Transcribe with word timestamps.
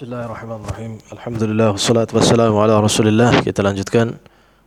Bismillahirrahmanirrahim. 0.00 0.96
Alhamdulillah 1.12 1.76
wassalatu 1.76 2.16
wassalamu 2.16 2.56
ala 2.64 2.80
Rasulillah. 2.80 3.44
Kita 3.44 3.60
lanjutkan 3.60 4.16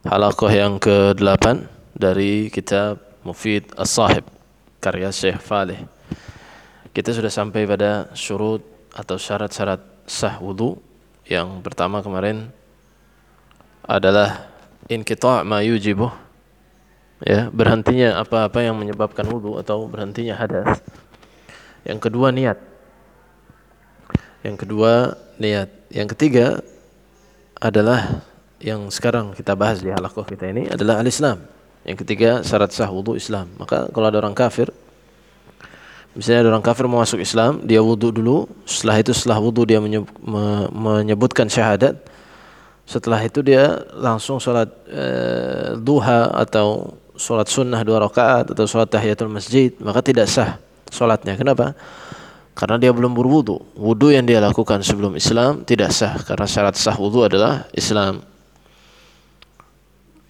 halaqah 0.05 0.53
yang 0.53 0.77
ke-8 0.77 1.65
dari 1.97 2.53
kitab 2.53 3.01
Mufid 3.25 3.65
As-Sahib 3.73 4.29
karya 4.77 5.09
Syekh 5.09 5.41
Falih. 5.41 5.89
Kita 6.93 7.17
sudah 7.17 7.33
sampai 7.33 7.65
pada 7.65 8.13
syurut 8.13 8.61
atau 8.93 9.17
syarat-syarat 9.17 9.81
sah 10.05 10.37
wudu. 10.37 10.77
Yang 11.25 11.65
pertama 11.65 12.05
kemarin 12.05 12.53
adalah 13.89 14.53
inqita' 14.85 15.41
ma 15.41 15.65
yujibuh. 15.65 16.13
Ya, 17.25 17.49
berhentinya 17.49 18.21
apa-apa 18.21 18.61
yang 18.61 18.77
menyebabkan 18.77 19.25
wudu 19.25 19.57
atau 19.57 19.89
berhentinya 19.89 20.37
hadas. 20.37 20.77
Yang 21.89 22.05
kedua 22.05 22.29
niat 22.29 22.69
yang 24.43 24.59
kedua 24.59 25.15
niat. 25.39 25.69
Yang 25.93 26.07
ketiga 26.17 26.45
adalah 27.61 28.25
yang 28.63 28.87
sekarang 28.87 29.35
kita 29.35 29.53
bahas 29.59 29.83
di 29.83 29.91
halakoh 29.91 30.23
kita 30.23 30.47
ini 30.49 30.71
adalah 30.71 31.03
al-Islam. 31.03 31.43
Yang 31.83 32.07
ketiga 32.07 32.39
syarat 32.47 32.71
sah 32.71 32.87
wudhu 32.87 33.19
Islam. 33.19 33.51
Maka 33.59 33.91
kalau 33.91 34.07
ada 34.07 34.23
orang 34.23 34.31
kafir, 34.31 34.71
misalnya 36.15 36.47
ada 36.47 36.49
orang 36.55 36.63
kafir 36.63 36.87
mau 36.87 37.03
masuk 37.03 37.19
Islam, 37.19 37.59
dia 37.67 37.83
wudhu 37.83 38.15
dulu. 38.15 38.47
Setelah 38.63 39.03
itu 39.03 39.11
setelah 39.11 39.43
wudhu 39.43 39.67
dia 39.67 39.83
menyebutkan 39.83 41.51
syahadat. 41.51 41.99
Setelah 42.83 43.19
itu 43.23 43.39
dia 43.39 43.83
langsung 43.95 44.43
sholat 44.43 44.67
e, 44.91 45.05
duha 45.79 46.31
atau 46.35 46.99
sholat 47.15 47.47
sunnah 47.47 47.79
dua 47.83 48.03
rakaat 48.03 48.51
atau 48.51 48.67
sholat 48.67 48.91
tahiyatul 48.91 49.31
masjid, 49.31 49.71
maka 49.79 50.03
tidak 50.03 50.27
sah 50.27 50.59
sholatnya. 50.91 51.39
Kenapa? 51.39 51.75
Karena 52.53 52.77
dia 52.77 52.93
belum 52.93 53.17
berwudu. 53.17 53.61
Wudu 53.73 54.13
yang 54.13 54.29
dia 54.29 54.37
lakukan 54.37 54.85
sebelum 54.85 55.17
Islam 55.17 55.65
tidak 55.65 55.89
sah 55.89 56.21
karena 56.21 56.45
syarat 56.45 56.77
sah 56.77 56.93
wudu 56.93 57.25
adalah 57.25 57.65
Islam. 57.73 58.21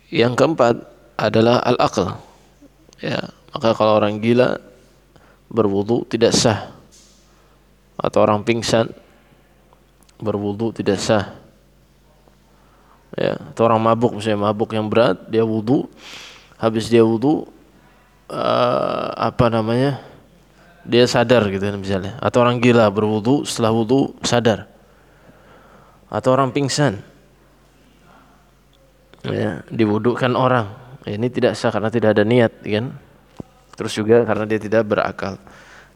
Yang 0.08 0.34
keempat 0.40 0.76
adalah 1.20 1.60
al-aql. 1.68 2.16
Ya, 3.04 3.20
maka 3.52 3.76
kalau 3.76 4.00
orang 4.00 4.24
gila 4.24 4.56
berwudu 5.52 6.08
tidak 6.08 6.32
sah. 6.32 6.72
Atau 8.00 8.24
orang 8.24 8.42
pingsan 8.48 8.90
berwudu 10.24 10.72
tidak 10.72 11.04
sah. 11.04 11.36
Ya, 13.14 13.38
atau 13.38 13.70
orang 13.70 13.84
mabuk 13.84 14.18
misalnya 14.18 14.50
mabuk 14.50 14.74
yang 14.74 14.90
berat, 14.90 15.30
dia 15.30 15.46
wudu, 15.46 15.86
habis 16.58 16.90
dia 16.90 17.06
wudu 17.06 17.46
uh, 18.32 19.08
apa 19.14 19.52
namanya? 19.54 20.13
Dia 20.84 21.08
sadar 21.08 21.48
gitu 21.48 21.64
kan 21.64 21.80
misalnya. 21.80 22.20
Atau 22.20 22.44
orang 22.44 22.60
gila 22.60 22.92
berwudu 22.92 23.48
setelah 23.48 23.72
wudu 23.72 24.16
sadar. 24.24 24.68
Atau 26.12 26.36
orang 26.36 26.52
pingsan. 26.52 27.00
Ya 29.24 29.64
diwudukan 29.72 30.36
orang. 30.36 30.68
Ini 31.08 31.28
tidak 31.32 31.56
sah 31.56 31.72
karena 31.72 31.92
tidak 31.92 32.16
ada 32.16 32.24
niat 32.28 32.64
kan? 32.64 32.96
Terus 33.74 33.96
juga 33.96 34.28
karena 34.28 34.44
dia 34.44 34.60
tidak 34.60 34.84
berakal. 34.88 35.40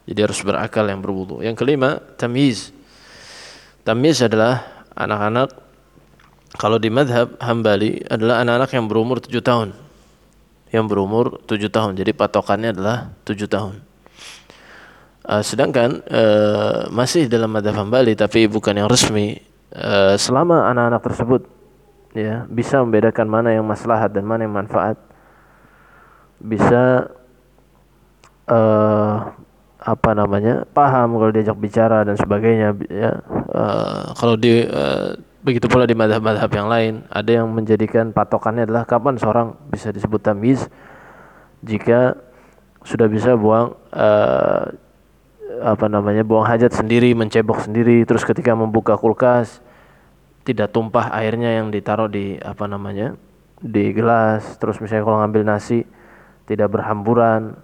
Jadi 0.07 0.19
harus 0.23 0.39
berakal 0.39 0.87
yang 0.87 1.03
berwudu. 1.03 1.43
Yang 1.43 1.55
kelima 1.59 1.99
tamyiz. 2.15 2.71
Tamyiz 3.83 4.23
adalah 4.23 4.87
anak-anak 4.95 5.51
kalau 6.55 6.79
di 6.79 6.87
madhab 6.87 7.35
Hambali 7.43 8.01
adalah 8.07 8.41
anak-anak 8.41 8.71
yang 8.71 8.85
berumur 8.87 9.19
tujuh 9.19 9.43
tahun. 9.43 9.75
Yang 10.71 10.85
berumur 10.87 11.25
tujuh 11.43 11.71
tahun. 11.71 11.99
Jadi 11.99 12.11
patokannya 12.15 12.71
adalah 12.71 13.11
tujuh 13.27 13.47
tahun 13.47 13.86
Uh, 15.27 15.43
sedangkan 15.43 15.99
uh, 16.07 16.87
masih 16.87 17.27
dalam 17.27 17.51
madhab 17.51 17.75
Hambali 17.75 18.15
tapi 18.15 18.47
bukan 18.47 18.71
yang 18.79 18.87
resmi 18.87 19.35
uh, 19.75 20.15
selama 20.15 20.71
anak-anak 20.71 21.03
tersebut 21.03 21.41
ya 22.15 22.47
bisa 22.47 22.79
membedakan 22.79 23.27
mana 23.27 23.51
yang 23.51 23.67
maslahat 23.67 24.15
dan 24.15 24.23
mana 24.23 24.47
yang 24.47 24.55
manfaat. 24.55 24.95
Bisa 26.39 27.11
uh, 28.47 29.15
apa 29.77 30.09
namanya 30.15 30.63
paham 30.71 31.19
kalau 31.19 31.31
diajak 31.35 31.59
bicara 31.59 32.07
dan 32.07 32.15
sebagainya 32.15 32.71
ya. 32.87 33.19
Uh, 33.51 34.15
kalau 34.15 34.39
di 34.39 34.63
uh, 34.63 35.11
begitu 35.43 35.67
pula 35.67 35.83
di 35.83 35.95
madhab-madhab 35.95 36.51
yang 36.55 36.67
lain 36.71 36.93
ada 37.11 37.43
yang 37.43 37.47
menjadikan 37.51 38.15
patokannya 38.15 38.67
adalah 38.67 38.83
kapan 38.83 39.15
seorang 39.15 39.59
bisa 39.71 39.91
disebut 39.91 40.19
tamiz 40.19 40.67
jika 41.63 42.15
sudah 42.83 43.07
bisa 43.07 43.35
buang 43.35 43.75
uh, 43.91 44.71
apa 45.63 45.87
namanya 45.87 46.27
buang 46.27 46.45
hajat 46.45 46.75
sendiri, 46.75 47.15
mencebok 47.15 47.63
sendiri, 47.63 48.03
terus 48.03 48.27
ketika 48.27 48.51
membuka 48.53 48.99
kulkas 48.99 49.63
tidak 50.43 50.71
tumpah 50.71 51.11
airnya 51.11 51.59
yang 51.59 51.71
ditaruh 51.71 52.07
di 52.07 52.39
apa 52.39 52.67
namanya 52.67 53.15
di 53.59 53.91
gelas, 53.91 54.59
terus 54.59 54.79
misalnya 54.79 55.03
kalau 55.03 55.19
ngambil 55.23 55.43
nasi 55.43 55.83
tidak 56.47 56.71
berhamburan, 56.71 57.59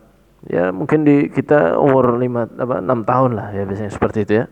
ya 0.47 0.71
mungkin 0.75 1.07
di 1.07 1.31
kita 1.31 1.79
umur 1.79 2.19
lima 2.19 2.47
apa 2.47 2.83
enam 2.83 3.07
tahun 3.07 3.31
lah 3.39 3.47
ya 3.55 3.63
biasanya 3.63 3.91
seperti 3.91 4.27
itu 4.27 4.33
ya, 4.43 4.45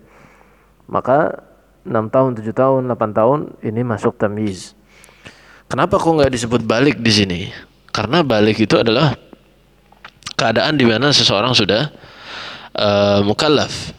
maka 0.87 1.43
enam 1.83 2.07
tahun, 2.07 2.37
tujuh 2.37 2.55
tahun, 2.55 2.87
delapan 2.87 3.11
tahun 3.11 3.39
ini 3.65 3.81
masuk 3.81 4.15
tamiz. 4.15 4.77
Kenapa 5.71 5.97
kok 5.97 6.11
nggak 6.11 6.31
disebut 6.35 6.61
balik 6.67 6.99
di 6.99 7.11
sini? 7.11 7.41
Karena 7.91 8.23
balik 8.23 8.59
itu 8.59 8.75
adalah 8.79 9.15
keadaan 10.35 10.75
di 10.75 10.85
mana 10.87 11.11
seseorang 11.11 11.55
sudah 11.55 11.91
uh, 12.75 13.19
mukallaf. 13.25 13.95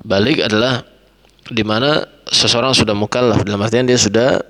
Balik 0.00 0.48
adalah 0.48 0.86
di 1.50 1.64
mana 1.66 2.06
seseorang 2.30 2.72
sudah 2.72 2.94
mukallaf 2.96 3.42
dalam 3.42 3.60
artian 3.60 3.84
dia 3.84 3.98
sudah 3.98 4.40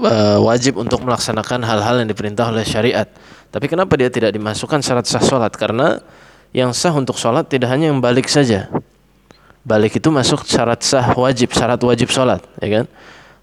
uh, 0.00 0.38
wajib 0.42 0.80
untuk 0.80 1.04
melaksanakan 1.04 1.62
hal-hal 1.62 2.02
yang 2.02 2.08
diperintah 2.08 2.48
oleh 2.50 2.64
syariat. 2.64 3.06
Tapi 3.52 3.68
kenapa 3.68 3.92
dia 4.00 4.08
tidak 4.08 4.32
dimasukkan 4.32 4.80
syarat 4.80 5.04
sah 5.04 5.20
sholat? 5.20 5.52
Karena 5.52 6.00
yang 6.56 6.72
sah 6.72 6.92
untuk 6.96 7.20
sholat 7.20 7.48
tidak 7.52 7.68
hanya 7.68 7.92
yang 7.92 8.00
balik 8.00 8.26
saja. 8.26 8.72
Balik 9.62 10.00
itu 10.00 10.08
masuk 10.10 10.42
syarat 10.48 10.80
sah 10.82 11.14
wajib, 11.14 11.54
syarat 11.54 11.78
wajib 11.84 12.10
sholat, 12.10 12.42
ya 12.58 12.80
kan? 12.80 12.84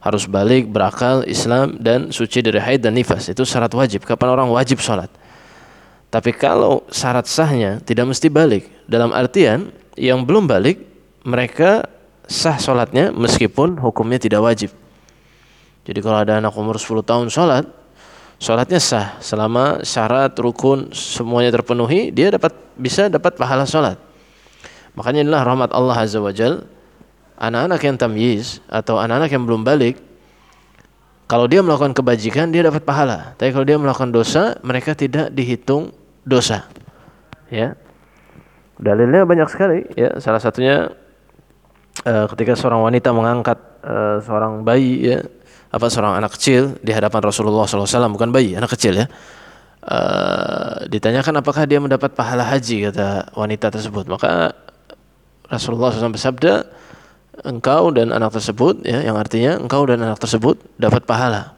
Harus 0.04 0.28
balik, 0.28 0.68
berakal, 0.68 1.24
Islam 1.28 1.80
dan 1.80 2.12
suci 2.12 2.44
dari 2.44 2.60
haid 2.60 2.84
dan 2.84 2.96
nifas. 2.96 3.32
Itu 3.32 3.48
syarat 3.48 3.72
wajib. 3.72 4.04
Kapan 4.04 4.36
orang 4.36 4.48
wajib 4.52 4.84
sholat? 4.84 5.08
Tapi 6.10 6.34
kalau 6.34 6.82
syarat 6.90 7.30
sahnya 7.30 7.78
tidak 7.86 8.10
mesti 8.10 8.34
balik. 8.34 8.66
Dalam 8.90 9.14
artian 9.14 9.70
yang 9.94 10.26
belum 10.26 10.50
balik 10.50 10.82
mereka 11.22 11.86
sah 12.26 12.58
sholatnya 12.58 13.14
meskipun 13.14 13.78
hukumnya 13.78 14.18
tidak 14.18 14.42
wajib. 14.42 14.74
Jadi 15.86 16.00
kalau 16.02 16.18
ada 16.22 16.42
anak 16.42 16.54
umur 16.58 16.82
10 16.82 17.06
tahun 17.06 17.28
sholat, 17.30 17.66
sholatnya 18.42 18.82
sah 18.82 19.22
selama 19.22 19.86
syarat 19.86 20.34
rukun 20.38 20.94
semuanya 20.94 21.54
terpenuhi, 21.54 22.10
dia 22.10 22.34
dapat 22.34 22.54
bisa 22.74 23.06
dapat 23.10 23.38
pahala 23.38 23.70
sholat. 23.70 23.98
Makanya 24.98 25.26
inilah 25.26 25.42
rahmat 25.46 25.70
Allah 25.74 25.98
Azza 25.98 26.18
wa 26.18 26.34
Jal, 26.34 26.66
anak-anak 27.38 27.82
yang 27.86 27.96
tamyiz 27.98 28.62
atau 28.66 28.98
anak-anak 28.98 29.30
yang 29.30 29.44
belum 29.46 29.62
balik, 29.62 29.98
kalau 31.30 31.46
dia 31.46 31.62
melakukan 31.62 31.94
kebajikan 31.94 32.50
dia 32.50 32.66
dapat 32.66 32.82
pahala. 32.82 33.38
Tapi 33.38 33.54
kalau 33.54 33.66
dia 33.66 33.78
melakukan 33.78 34.10
dosa, 34.10 34.58
mereka 34.66 34.98
tidak 34.98 35.30
dihitung 35.30 35.94
dosa. 36.30 36.70
Ya. 37.50 37.74
Dalilnya 38.78 39.26
banyak 39.26 39.50
sekali 39.50 39.84
ya. 39.98 40.22
Salah 40.22 40.40
satunya 40.40 40.94
uh, 42.06 42.26
ketika 42.32 42.56
seorang 42.56 42.86
wanita 42.86 43.10
mengangkat 43.12 43.60
uh, 43.84 44.22
seorang 44.24 44.64
bayi 44.64 45.16
ya 45.16 45.20
apa 45.70 45.86
seorang 45.86 46.18
anak 46.18 46.34
kecil 46.34 46.82
di 46.82 46.92
hadapan 46.94 47.22
Rasulullah 47.22 47.70
SAW 47.70 48.10
bukan 48.10 48.34
bayi 48.34 48.58
anak 48.58 48.74
kecil 48.74 48.98
ya 48.98 49.06
uh, 49.86 50.86
ditanyakan 50.90 51.46
apakah 51.46 51.70
dia 51.70 51.78
mendapat 51.78 52.14
pahala 52.18 52.42
haji 52.46 52.90
kata 52.90 53.34
wanita 53.38 53.70
tersebut 53.70 54.10
maka 54.10 54.54
Rasulullah 55.50 55.94
SAW 55.94 56.14
bersabda 56.14 56.54
engkau 57.46 57.94
dan 57.94 58.12
anak 58.12 58.36
tersebut 58.36 58.84
ya 58.84 59.06
yang 59.06 59.16
artinya 59.16 59.62
engkau 59.62 59.86
dan 59.86 60.02
anak 60.02 60.18
tersebut 60.18 60.58
dapat 60.82 61.06
pahala 61.06 61.54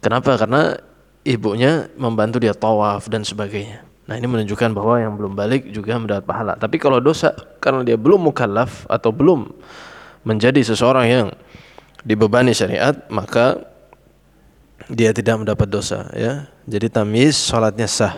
kenapa 0.00 0.40
karena 0.40 0.80
ibunya 1.22 1.86
membantu 1.94 2.42
dia 2.42 2.54
tawaf 2.54 3.06
dan 3.06 3.22
sebagainya. 3.22 3.86
Nah 4.06 4.18
ini 4.18 4.26
menunjukkan 4.26 4.74
bahwa 4.74 4.98
yang 4.98 5.14
belum 5.14 5.32
balik 5.38 5.70
juga 5.70 5.94
mendapat 5.96 6.26
pahala. 6.26 6.52
Tapi 6.58 6.76
kalau 6.82 6.98
dosa 6.98 7.32
karena 7.62 7.86
dia 7.86 7.94
belum 7.94 8.30
mukallaf 8.30 8.84
atau 8.90 9.14
belum 9.14 9.54
menjadi 10.26 10.58
seseorang 10.62 11.06
yang 11.06 11.26
dibebani 12.02 12.50
syariat, 12.50 12.98
maka 13.06 13.62
dia 14.90 15.14
tidak 15.14 15.46
mendapat 15.46 15.70
dosa. 15.70 16.10
Ya, 16.14 16.50
jadi 16.66 16.90
tamis 16.90 17.38
sholatnya 17.38 17.86
sah. 17.86 18.14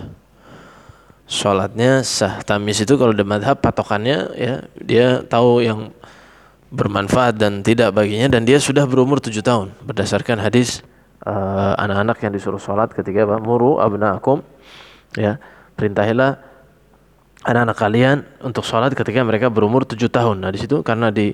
Sholatnya 1.29 2.01
sah. 2.01 2.41
Tamis 2.41 2.81
itu 2.81 2.97
kalau 2.97 3.13
di 3.13 3.25
madhab 3.25 3.61
patokannya 3.61 4.19
ya 4.37 4.55
dia 4.81 5.21
tahu 5.25 5.61
yang 5.61 5.93
bermanfaat 6.75 7.39
dan 7.39 7.63
tidak 7.63 7.95
baginya 7.95 8.27
dan 8.27 8.43
dia 8.43 8.59
sudah 8.59 8.83
berumur 8.89 9.23
tujuh 9.23 9.45
tahun 9.47 9.71
berdasarkan 9.87 10.43
hadis 10.43 10.83
anak-anak 11.25 12.17
uh, 12.21 12.23
yang 12.29 12.33
disuruh 12.37 12.61
sholat 12.61 12.93
ketika 12.93 13.25
apa? 13.25 13.41
Muru 13.41 13.81
abnaakum 13.81 14.45
ya 15.17 15.41
perintahilah 15.75 16.37
anak-anak 17.45 17.77
kalian 17.77 18.17
untuk 18.45 18.65
sholat 18.65 18.93
ketika 18.93 19.25
mereka 19.25 19.49
berumur 19.49 19.89
tujuh 19.89 20.09
tahun. 20.13 20.45
Nah 20.45 20.51
di 20.53 20.61
situ 20.61 20.85
karena 20.85 21.09
di 21.09 21.33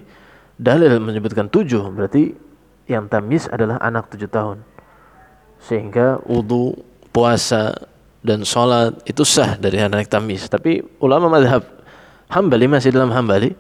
dalil 0.54 0.98
menyebutkan 1.02 1.50
tujuh 1.50 1.90
berarti 1.94 2.34
yang 2.90 3.06
tamis 3.06 3.46
adalah 3.46 3.78
anak 3.82 4.10
tujuh 4.14 4.31
tahun. 4.31 4.62
Sehingga 5.60 6.25
wudhu, 6.25 6.72
puasa, 7.12 7.76
dan 8.20 8.44
sholat 8.44 9.00
itu 9.08 9.22
sah 9.25 9.56
dari 9.56 9.81
anak 9.81 10.08
tamis. 10.10 10.48
Tapi 10.50 10.82
ulama 11.00 11.31
madhab 11.31 11.64
hambali 12.32 12.66
masih 12.66 12.92
dalam 12.92 13.10
hambali 13.12 13.52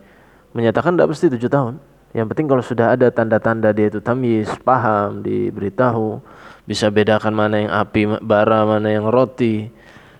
menyatakan 0.52 0.94
tidak 0.96 1.14
pasti 1.14 1.26
tujuh 1.30 1.50
tahun. 1.50 1.89
Yang 2.10 2.26
penting 2.34 2.46
kalau 2.50 2.64
sudah 2.64 2.98
ada 2.98 3.06
tanda-tanda 3.14 3.70
dia 3.70 3.86
itu 3.86 4.02
tamis, 4.02 4.50
paham, 4.66 5.22
diberitahu, 5.22 6.18
bisa 6.66 6.90
bedakan 6.90 7.34
mana 7.34 7.56
yang 7.62 7.70
api 7.70 8.18
bara, 8.18 8.66
mana 8.66 8.90
yang 8.90 9.06
roti, 9.06 9.70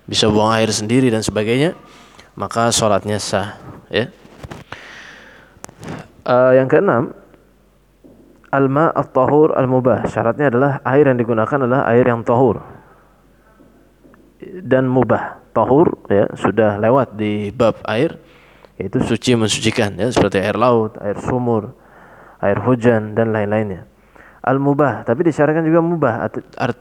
bisa 0.07 0.31
buang 0.31 0.55
air 0.55 0.71
sendiri 0.71 1.11
dan 1.11 1.23
sebagainya, 1.23 1.75
maka 2.39 2.71
sholatnya 2.71 3.19
sah. 3.19 3.59
Ya. 3.91 4.07
Uh, 6.23 6.55
yang 6.55 6.71
keenam, 6.71 7.11
alma 8.55 8.95
at-tahur 8.95 9.59
al-mubah. 9.59 10.07
Syaratnya 10.07 10.51
adalah 10.51 10.79
air 10.87 11.11
yang 11.11 11.19
digunakan 11.19 11.59
adalah 11.59 11.91
air 11.91 12.07
yang 12.07 12.23
tahur 12.23 12.63
dan 14.43 14.87
mubah. 14.87 15.43
Tahur 15.51 16.07
ya 16.07 16.31
sudah 16.39 16.79
lewat 16.79 17.19
di 17.19 17.51
bab 17.51 17.83
air 17.83 18.15
yaitu 18.79 19.03
suci 19.03 19.35
mensucikan 19.35 19.93
ya 19.99 20.09
seperti 20.15 20.39
air 20.39 20.55
laut, 20.55 20.95
air 21.03 21.19
sumur, 21.19 21.75
air 22.41 22.59
hujan 22.65 23.13
dan 23.17 23.33
lain-lainnya. 23.33 23.87
Al-mubah, 24.41 25.05
tapi 25.05 25.29
disyaratkan 25.29 25.69
juga 25.69 25.85
mubah 25.85 26.33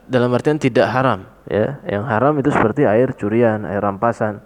dalam 0.08 0.32
artian 0.32 0.56
tidak 0.56 0.88
haram 0.88 1.28
ya. 1.44 1.76
Yang 1.84 2.04
haram 2.08 2.32
itu 2.40 2.48
seperti 2.48 2.88
air 2.88 3.12
curian, 3.12 3.68
air 3.68 3.84
rampasan 3.84 4.40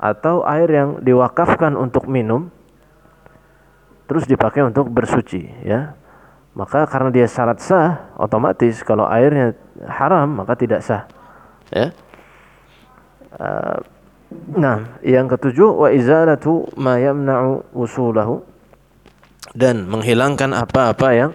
atau 0.00 0.40
air 0.48 0.68
yang 0.68 1.04
diwakafkan 1.04 1.76
untuk 1.76 2.08
minum 2.08 2.48
terus 4.08 4.24
dipakai 4.24 4.64
untuk 4.64 4.88
bersuci 4.88 5.68
ya. 5.68 5.92
Maka 6.56 6.88
karena 6.88 7.12
dia 7.12 7.28
syarat 7.28 7.60
sah, 7.60 8.16
otomatis 8.16 8.80
kalau 8.80 9.04
airnya 9.04 9.52
haram 9.84 10.40
maka 10.40 10.56
tidak 10.56 10.80
sah. 10.80 11.04
Ya. 11.68 11.92
Uh, 13.36 13.76
nah, 14.56 14.96
yang 15.04 15.28
ketujuh 15.28 15.76
wa 15.76 15.92
izalatu 15.92 16.64
ma 16.80 16.96
yamna'u 16.96 17.68
usulahu 17.76 18.55
dan 19.56 19.88
menghilangkan 19.88 20.52
apa-apa 20.52 21.08
yang 21.16 21.32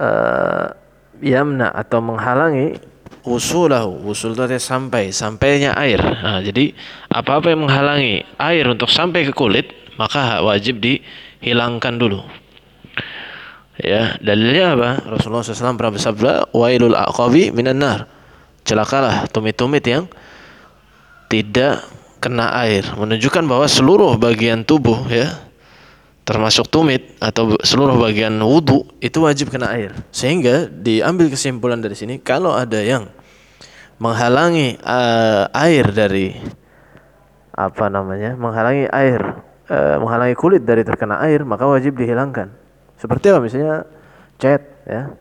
uh, 0.00 0.72
yamna 1.20 1.68
atau 1.68 2.00
menghalangi 2.00 2.80
usulahu 3.22 4.02
usul 4.10 4.34
itu 4.34 4.58
sampai 4.58 5.14
sampainya 5.14 5.76
air. 5.78 6.00
Nah, 6.00 6.42
jadi 6.42 6.74
apa-apa 7.12 7.54
yang 7.54 7.68
menghalangi 7.68 8.26
air 8.40 8.64
untuk 8.66 8.90
sampai 8.90 9.28
ke 9.28 9.32
kulit 9.36 9.70
maka 10.00 10.42
wajib 10.42 10.82
dihilangkan 10.82 12.00
dulu. 12.00 12.24
Ya 13.78 14.16
dalilnya 14.20 14.76
apa? 14.76 14.90
Rasulullah 15.16 15.44
SAW 15.44 15.78
pernah 15.78 15.94
bersabda 15.94 16.32
wailul 16.52 16.96
aqabi 16.96 17.54
minan 17.54 17.80
nar. 17.80 18.00
Celakalah 18.62 19.26
tumit-tumit 19.30 19.82
yang 19.86 20.06
tidak 21.26 21.82
kena 22.22 22.52
air. 22.62 22.86
Menunjukkan 22.94 23.42
bahwa 23.46 23.66
seluruh 23.66 24.14
bagian 24.20 24.62
tubuh 24.62 25.02
ya 25.10 25.51
termasuk 26.32 26.72
tumit 26.72 27.12
atau 27.20 27.60
seluruh 27.60 28.00
bagian 28.00 28.32
wudhu 28.40 28.88
itu 29.04 29.20
wajib 29.20 29.52
kena 29.52 29.68
air. 29.76 29.92
Sehingga 30.08 30.64
diambil 30.64 31.28
kesimpulan 31.28 31.76
dari 31.76 31.92
sini 31.92 32.16
kalau 32.24 32.56
ada 32.56 32.80
yang 32.80 33.12
menghalangi 34.00 34.80
uh, 34.80 35.52
air 35.52 35.92
dari 35.92 36.32
apa 37.52 37.92
namanya 37.92 38.32
menghalangi 38.32 38.88
air 38.88 39.44
uh, 39.68 40.00
menghalangi 40.00 40.32
kulit 40.32 40.64
dari 40.64 40.80
terkena 40.88 41.20
air 41.20 41.44
maka 41.44 41.68
wajib 41.68 42.00
dihilangkan. 42.00 42.48
Seperti 42.96 43.28
apa? 43.28 43.44
Misalnya 43.44 43.84
cat 44.40 44.62
ya. 44.88 45.12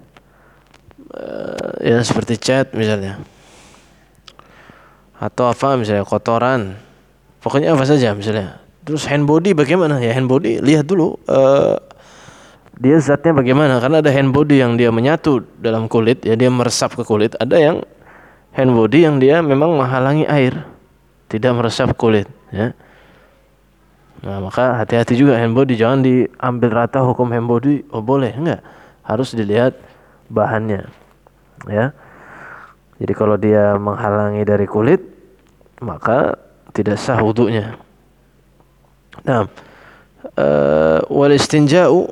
Uh, 1.11 1.75
ya 1.83 1.99
seperti 2.07 2.39
cat 2.39 2.71
misalnya. 2.71 3.19
Atau 5.19 5.51
apa 5.51 5.75
misalnya 5.75 6.07
kotoran. 6.07 6.79
Pokoknya 7.43 7.75
apa 7.75 7.83
saja 7.83 8.15
misalnya 8.15 8.60
Terus 8.81 9.05
hand 9.05 9.29
body 9.29 9.53
bagaimana? 9.53 10.01
Ya 10.01 10.17
hand 10.17 10.25
body 10.25 10.57
lihat 10.57 10.89
dulu 10.89 11.21
uh, 11.29 11.77
dia 12.81 12.97
zatnya 12.97 13.37
bagaimana? 13.37 13.77
Karena 13.77 14.01
ada 14.01 14.09
hand 14.09 14.33
body 14.33 14.57
yang 14.57 14.73
dia 14.73 14.89
menyatu 14.89 15.45
dalam 15.61 15.85
kulit 15.85 16.25
ya 16.25 16.33
dia 16.33 16.49
meresap 16.49 16.97
ke 16.97 17.05
kulit. 17.05 17.37
Ada 17.37 17.57
yang 17.61 17.77
hand 18.57 18.73
body 18.73 18.99
yang 19.05 19.21
dia 19.21 19.45
memang 19.45 19.77
menghalangi 19.77 20.25
air 20.25 20.65
tidak 21.29 21.53
meresap 21.53 21.93
kulit 21.93 22.25
ya. 22.49 22.73
Nah 24.25 24.37
maka 24.41 24.81
hati-hati 24.81 25.13
juga 25.13 25.37
hand 25.37 25.53
body 25.53 25.77
jangan 25.77 26.01
diambil 26.01 26.69
rata 26.73 27.05
hukum 27.05 27.29
hand 27.29 27.45
body. 27.45 27.85
Oh 27.93 28.01
boleh? 28.01 28.33
Enggak. 28.33 28.65
Harus 29.05 29.37
dilihat 29.37 29.77
bahannya 30.25 30.89
ya. 31.69 31.93
Jadi 32.97 33.13
kalau 33.13 33.37
dia 33.37 33.77
menghalangi 33.77 34.41
dari 34.41 34.65
kulit 34.65 35.05
maka 35.85 36.33
tidak 36.73 36.97
sah 36.97 37.21
wudhunya 37.21 37.77
Nah, 39.27 39.47
uh, 40.39 40.99
wal 41.11 41.33
istinja'u 41.35 42.07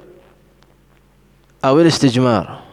awil 1.63 1.87
istijmar. 1.87 2.63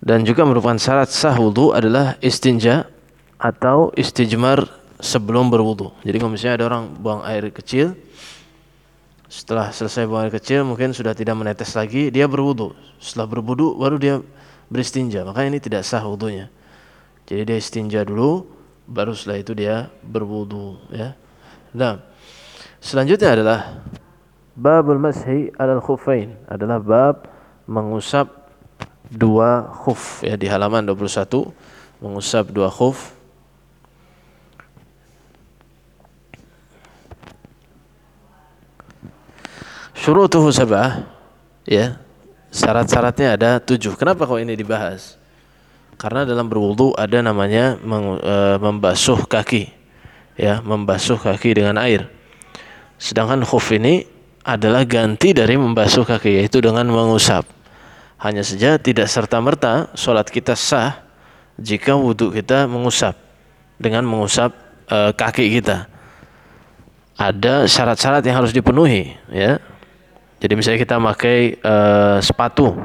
Dan 0.00 0.24
juga 0.24 0.48
merupakan 0.48 0.80
syarat 0.80 1.12
sah 1.12 1.36
wudu 1.36 1.76
adalah 1.76 2.16
istinja 2.24 2.88
atau 3.36 3.92
istijmar 3.92 4.64
sebelum 4.96 5.52
berwudu. 5.52 5.92
Jadi 6.00 6.16
kalau 6.16 6.32
misalnya 6.32 6.54
ada 6.56 6.66
orang 6.72 6.84
buang 6.96 7.20
air 7.28 7.52
kecil, 7.52 7.92
setelah 9.28 9.68
selesai 9.68 10.08
buang 10.08 10.24
air 10.24 10.32
kecil 10.32 10.64
mungkin 10.64 10.96
sudah 10.96 11.12
tidak 11.12 11.36
menetes 11.36 11.76
lagi, 11.76 12.08
dia 12.08 12.24
berwudu. 12.24 12.72
Setelah 12.96 13.28
berwudu 13.28 13.76
baru 13.76 13.96
dia 14.00 14.14
beristinja. 14.72 15.20
Maka 15.20 15.44
ini 15.44 15.60
tidak 15.60 15.84
sah 15.84 16.00
wudunya. 16.00 16.48
Jadi 17.28 17.44
dia 17.44 17.56
istinja 17.60 18.00
dulu, 18.00 18.48
baru 18.88 19.12
setelah 19.12 19.38
itu 19.44 19.52
dia 19.52 19.92
berwudu. 20.00 20.80
Ya. 20.96 21.12
Nah, 21.76 22.00
Selanjutnya 22.80 23.36
adalah 23.36 23.60
babul 24.56 24.96
mashi 24.96 25.52
alal 25.60 25.84
khufain 25.84 26.32
adalah 26.48 26.80
bab 26.80 27.28
mengusap 27.68 28.28
dua 29.12 29.68
khuf 29.84 30.24
ya 30.24 30.34
di 30.40 30.48
halaman 30.48 30.88
21 30.88 31.52
mengusap 32.00 32.48
dua 32.48 32.72
khuf. 32.72 33.12
Syurutuhu 40.00 40.48
sab'ah 40.48 41.04
ya 41.68 42.00
syarat-syaratnya 42.48 43.36
ada 43.36 43.50
tujuh. 43.60 43.92
Kenapa 44.00 44.24
kok 44.24 44.40
ini 44.40 44.56
dibahas? 44.56 45.20
Karena 46.00 46.24
dalam 46.24 46.48
berwudu 46.48 46.96
ada 46.96 47.20
namanya 47.20 47.76
e, 47.76 48.34
membasuh 48.56 49.28
kaki 49.28 49.68
ya 50.40 50.64
membasuh 50.64 51.20
kaki 51.20 51.60
dengan 51.60 51.76
air 51.76 52.08
Sedangkan 53.00 53.40
khuf 53.48 53.72
ini 53.72 54.04
adalah 54.44 54.84
ganti 54.84 55.32
dari 55.32 55.56
membasuh 55.56 56.04
kaki 56.04 56.44
yaitu 56.44 56.60
dengan 56.60 56.84
mengusap. 56.84 57.48
Hanya 58.20 58.44
saja 58.44 58.76
tidak 58.76 59.08
serta-merta 59.08 59.88
sholat 59.96 60.28
kita 60.28 60.52
sah 60.52 61.00
jika 61.56 61.96
wudhu 61.96 62.28
kita 62.28 62.68
mengusap 62.68 63.16
dengan 63.80 64.04
mengusap 64.04 64.52
e, 64.84 65.16
kaki 65.16 65.48
kita. 65.56 65.88
Ada 67.16 67.64
syarat-syarat 67.64 68.20
yang 68.28 68.44
harus 68.44 68.52
dipenuhi 68.52 69.16
ya. 69.32 69.56
Jadi 70.40 70.52
misalnya 70.52 70.80
kita 70.84 71.00
pakai 71.00 71.56
e, 71.56 71.74
sepatu 72.20 72.76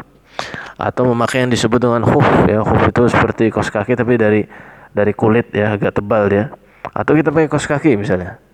atau 0.80 1.04
memakai 1.12 1.44
yang 1.44 1.52
disebut 1.52 1.80
dengan 1.84 2.08
khuf 2.08 2.24
ya. 2.48 2.64
Khuf 2.64 2.82
itu 2.88 3.04
seperti 3.12 3.52
kos 3.52 3.68
kaki 3.68 4.00
tapi 4.00 4.16
dari 4.16 4.48
dari 4.96 5.12
kulit 5.12 5.52
ya 5.52 5.76
agak 5.76 6.00
tebal 6.00 6.32
ya. 6.32 6.56
Atau 6.96 7.20
kita 7.20 7.36
pakai 7.36 7.52
kos 7.52 7.68
kaki 7.68 8.00
misalnya 8.00 8.45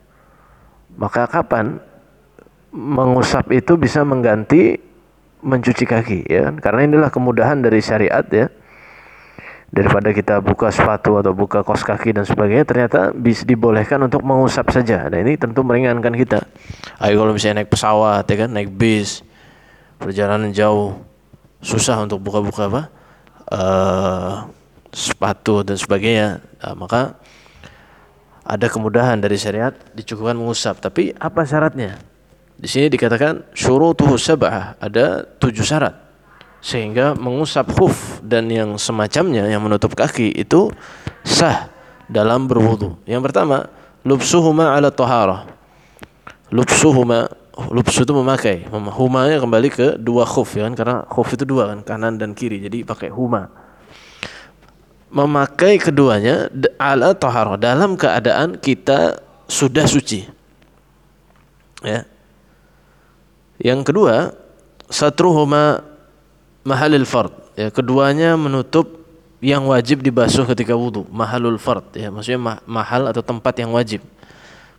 maka 1.01 1.25
kapan 1.25 1.81
mengusap 2.69 3.49
itu 3.49 3.73
bisa 3.73 4.05
mengganti 4.05 4.77
mencuci 5.41 5.89
kaki 5.89 6.19
ya 6.29 6.53
karena 6.61 6.85
inilah 6.85 7.09
kemudahan 7.09 7.57
dari 7.65 7.81
syariat 7.81 8.21
ya. 8.29 8.53
Daripada 9.71 10.11
kita 10.11 10.43
buka 10.43 10.67
sepatu 10.67 11.15
atau 11.15 11.31
buka 11.31 11.63
kos 11.63 11.87
kaki 11.87 12.11
dan 12.11 12.27
sebagainya 12.27 12.67
ternyata 12.67 13.15
bisa 13.15 13.47
dibolehkan 13.47 14.03
untuk 14.03 14.19
mengusap 14.19 14.67
saja. 14.67 15.07
Nah 15.07 15.23
ini 15.23 15.39
tentu 15.39 15.63
meringankan 15.63 16.11
kita. 16.11 16.43
Ayo 16.99 17.23
kalau 17.23 17.31
misalnya 17.31 17.63
naik 17.63 17.71
pesawat 17.71 18.27
ya 18.27 18.35
kan? 18.35 18.49
Naik 18.51 18.67
bis 18.75 19.23
perjalanan 19.95 20.51
jauh 20.51 20.99
susah 21.63 22.03
untuk 22.03 22.19
buka-buka 22.19 22.67
apa? 22.67 22.83
Uh, 23.47 24.33
sepatu 24.91 25.63
dan 25.63 25.79
sebagainya. 25.79 26.43
Nah, 26.59 26.75
maka 26.75 27.15
ada 28.41 28.67
kemudahan 28.67 29.21
dari 29.21 29.37
syariat 29.37 29.73
dicukupkan 29.93 30.37
mengusap. 30.37 30.81
Tapi 30.81 31.13
apa 31.17 31.45
syaratnya? 31.45 32.01
Di 32.57 32.69
sini 32.69 32.93
dikatakan 32.93 33.53
syurutuhu 33.57 34.17
sab'ah, 34.17 34.77
ada 34.77 35.25
tujuh 35.41 35.65
syarat. 35.65 35.97
Sehingga 36.61 37.17
mengusap 37.17 37.73
khuf 37.73 38.21
dan 38.21 38.45
yang 38.53 38.77
semacamnya 38.77 39.49
yang 39.49 39.65
menutup 39.65 39.97
kaki 39.97 40.29
itu 40.37 40.69
sah 41.25 41.73
dalam 42.05 42.45
berwudu. 42.45 43.01
Yang 43.09 43.21
pertama, 43.31 43.65
lubsuhuma 44.05 44.77
ala 44.77 44.93
taharah. 44.93 45.49
Lubsuhuma 46.53 47.41
lubsu 47.69 48.07
itu 48.07 48.13
memakai. 48.15 48.65
Huma 48.71 49.27
kembali 49.27 49.69
ke 49.69 49.87
dua 49.99 50.23
khuf 50.23 50.55
ya 50.57 50.65
kan 50.65 50.73
karena 50.73 50.95
khuf 51.05 51.29
itu 51.35 51.43
dua 51.43 51.75
kan 51.75 51.79
kanan 51.83 52.17
dan 52.17 52.33
kiri. 52.33 52.63
Jadi 52.63 52.81
pakai 52.87 53.11
huma. 53.11 53.51
Memakai 55.11 55.75
keduanya 55.75 56.47
ala 56.79 57.11
taharah 57.11 57.59
dalam 57.59 57.99
keadaan 57.99 58.55
kita 58.55 59.19
sudah 59.51 59.83
suci. 59.83 60.23
Ya. 61.83 62.07
Yang 63.59 63.91
kedua, 63.91 64.31
satruhuma 64.87 65.83
mahalil 66.63 67.03
fard. 67.03 67.35
Ya, 67.59 67.67
keduanya 67.67 68.39
menutup 68.39 69.03
yang 69.43 69.67
wajib 69.67 69.99
dibasuh 70.05 70.47
ketika 70.55 70.77
wudhu. 70.77 71.03
Mahalul 71.11 71.59
fard. 71.59 71.91
Ya, 71.97 72.07
maksudnya 72.13 72.39
ma 72.39 72.53
mahal 72.63 73.09
atau 73.09 73.19
tempat 73.19 73.57
yang 73.59 73.73
wajib. 73.75 74.05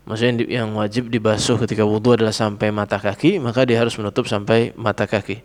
Maksudnya 0.03 0.49
yang 0.51 0.75
wajib 0.75 1.11
dibasuh 1.13 1.59
ketika 1.63 1.87
wudhu 1.87 2.19
adalah 2.19 2.35
sampai 2.35 2.75
mata 2.75 2.99
kaki, 2.99 3.39
maka 3.39 3.63
dia 3.63 3.79
harus 3.79 3.95
menutup 3.99 4.27
sampai 4.27 4.75
mata 4.75 5.07
kaki. 5.07 5.43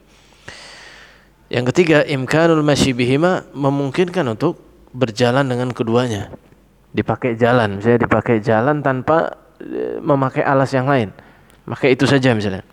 Yang 1.48 1.65
ketiga, 1.74 2.03
imkanul 2.03 2.60
masyibihima 2.65 3.48
memungkinkan 3.53 4.25
untuk 4.34 4.67
berjalan 4.91 5.48
dengan 5.48 5.70
keduanya. 5.72 6.32
Dipakai 6.96 7.36
jalan, 7.38 7.77
misalnya 7.77 8.08
dipakai 8.08 8.41
jalan 8.41 8.82
tanpa 8.82 9.38
e, 9.60 10.01
memakai 10.01 10.41
alas 10.41 10.72
yang 10.74 10.88
lain. 10.88 11.13
Maka 11.67 11.91
itu 11.91 12.08
saja 12.08 12.32
misalnya. 12.32 12.63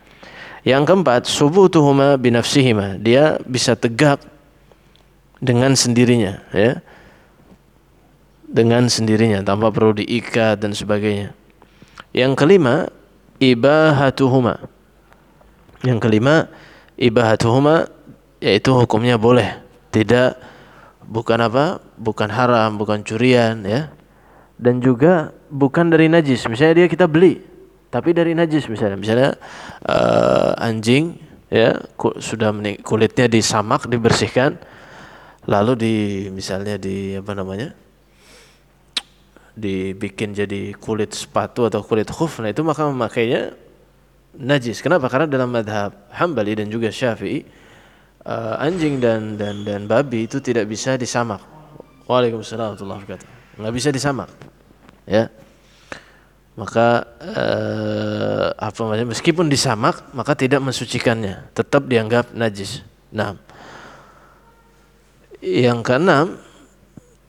Yang 0.64 0.82
keempat, 0.88 1.28
subutuhuma 1.28 2.16
binafsihima. 2.16 2.96
Dia 2.96 3.36
bisa 3.44 3.76
tegak 3.76 4.22
dengan 5.42 5.76
sendirinya, 5.76 6.40
ya. 6.56 6.80
Dengan 8.48 8.86
sendirinya 8.88 9.42
tanpa 9.44 9.68
perlu 9.74 9.98
diikat 9.98 10.62
dan 10.62 10.72
sebagainya. 10.72 11.36
Yang 12.14 12.32
kelima, 12.38 12.88
ibahatuhuma. 13.42 14.62
Yang 15.84 15.98
kelima, 16.00 16.48
ibahatuhuma 16.96 17.92
yaitu 18.44 18.76
hukumnya 18.76 19.16
boleh, 19.16 19.56
tidak 19.88 20.36
bukan 21.08 21.38
apa? 21.44 21.80
Bukan 22.00 22.28
haram, 22.32 22.76
bukan 22.76 23.04
curian, 23.04 23.62
ya. 23.64 23.92
Dan 24.56 24.80
juga 24.80 25.34
bukan 25.50 25.90
dari 25.92 26.08
najis. 26.08 26.46
Misalnya 26.46 26.84
dia 26.84 26.88
kita 26.88 27.06
beli, 27.10 27.54
tapi 27.94 28.10
dari 28.10 28.34
najis 28.34 28.66
misalnya 28.66 28.98
misalnya 28.98 29.30
uh, 29.86 30.58
anjing 30.58 31.14
ya 31.46 31.78
sudah 32.18 32.50
kulitnya 32.82 33.30
disamak 33.30 33.86
dibersihkan 33.86 34.58
lalu 35.46 35.72
di 35.78 35.94
misalnya 36.34 36.74
di 36.74 37.14
apa 37.14 37.30
namanya 37.38 37.70
dibikin 39.54 40.34
jadi 40.34 40.74
kulit 40.74 41.14
sepatu 41.14 41.70
atau 41.70 41.86
kulit 41.86 42.10
khuf 42.10 42.42
nah 42.42 42.50
itu 42.50 42.66
maka 42.66 42.90
memakainya 42.90 43.54
najis 44.34 44.82
kenapa 44.82 45.06
karena 45.06 45.30
dalam 45.30 45.54
madhab 45.54 45.94
hambali 46.10 46.58
dan 46.58 46.66
juga 46.66 46.90
syafi'i 46.90 47.46
uh, 48.24 48.56
anjing 48.60 48.98
dan 48.98 49.36
dan 49.36 49.62
dan 49.62 49.84
babi 49.84 50.26
itu 50.26 50.40
tidak 50.40 50.68
bisa 50.68 50.96
disamak 50.96 51.40
waalaikumsalam 52.08 52.76
warahmatullahi 52.76 53.00
wabarakatuh. 53.04 53.28
Nggak 53.60 53.74
bisa 53.74 53.88
disamak 53.94 54.28
ya. 55.08 55.30
Maka 56.54 57.02
eh, 57.18 58.46
apa 58.54 58.78
namanya 58.86 59.10
meskipun 59.10 59.50
disamak 59.50 60.14
maka 60.14 60.38
tidak 60.38 60.62
mensucikannya. 60.62 61.50
Tetap 61.50 61.90
dianggap 61.90 62.30
najis. 62.30 62.86
Nah, 63.10 63.34
yang 65.42 65.82
keenam 65.82 66.38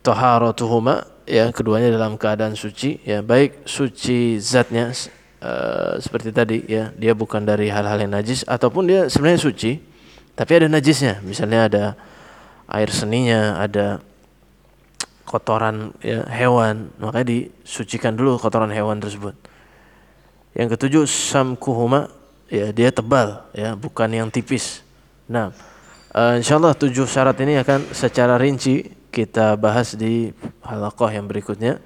taharatuhuma 0.06 1.10
ya 1.26 1.50
keduanya 1.50 1.90
dalam 1.90 2.22
keadaan 2.22 2.54
suci 2.54 3.02
ya. 3.02 3.26
Baik 3.26 3.66
suci 3.66 4.38
zatnya 4.38 4.94
uh, 5.42 5.98
seperti 5.98 6.30
tadi 6.30 6.62
ya. 6.70 6.94
Dia 6.94 7.18
bukan 7.18 7.42
dari 7.42 7.74
hal-hal 7.74 8.06
yang 8.06 8.14
najis 8.14 8.46
ataupun 8.46 8.86
dia 8.86 9.02
sebenarnya 9.10 9.42
suci 9.42 9.95
tapi 10.36 10.52
ada 10.60 10.68
najisnya. 10.68 11.24
Misalnya 11.24 11.60
ada 11.72 11.84
air 12.68 12.92
seninya 12.92 13.56
ada 13.60 14.04
kotoran 15.24 15.96
ya, 16.04 16.28
hewan. 16.28 16.92
Maka 17.00 17.24
disucikan 17.24 18.14
dulu 18.14 18.36
kotoran 18.36 18.70
hewan 18.70 19.00
tersebut. 19.00 19.34
Yang 20.56 20.76
ketujuh 20.76 21.04
samkuhuma 21.08 22.12
ya 22.52 22.70
dia 22.72 22.92
tebal 22.92 23.48
ya 23.56 23.76
bukan 23.76 24.12
yang 24.12 24.28
tipis. 24.28 24.84
Nah 25.32 25.52
uh, 26.16 26.40
insyaallah 26.40 26.76
tujuh 26.76 27.08
syarat 27.08 27.36
ini 27.44 27.60
akan 27.60 27.92
secara 27.92 28.40
rinci 28.40 28.88
kita 29.12 29.56
bahas 29.56 29.96
di 29.96 30.32
halakoh 30.64 31.08
yang 31.08 31.28
berikutnya. 31.28 31.80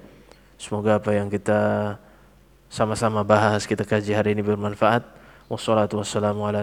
Semoga 0.58 0.98
apa 1.00 1.16
yang 1.16 1.30
kita 1.32 1.96
sama-sama 2.70 3.26
bahas 3.26 3.66
kita 3.66 3.82
kaji 3.86 4.14
hari 4.14 4.34
ini 4.34 4.42
bermanfaat. 4.42 5.02
Wassalatu 5.50 5.98
wassalamu 5.98 6.46
ala 6.46 6.62